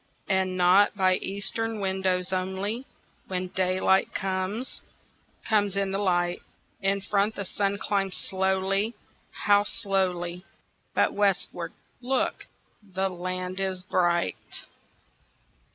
And 0.29 0.57
not 0.57 0.97
by 0.97 1.17
eastern 1.17 1.79
windows 1.79 2.33
only, 2.33 2.87
When 3.27 3.49
daylight 3.49 4.15
comes, 4.15 4.81
comes 5.47 5.75
in 5.77 5.91
the 5.91 5.99
light; 5.99 6.41
In 6.81 7.01
front 7.01 7.35
the 7.35 7.45
sun 7.45 7.77
climbs 7.77 8.17
slow, 8.17 8.93
how 9.45 9.63
slowly! 9.63 10.43
But 10.95 11.13
westward, 11.13 11.73
look, 12.01 12.47
the 12.81 13.09
land 13.09 13.59
is 13.59 13.83
bright! 13.83 14.65